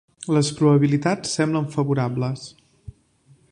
Les 0.35 0.47
probabilitats 0.61 1.35
semblen 1.41 1.69
favorables. 1.77 2.49